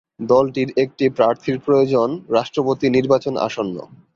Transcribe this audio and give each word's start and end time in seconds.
দলটির 0.29 0.69
একটি 0.83 1.05
প্রার্থীর 1.09 1.57
প্রয়োজন, 1.59 2.09
রাষ্ট্রপতি 2.29 2.87
নির্বাচন 2.89 3.33
আসন্ন। 3.47 3.75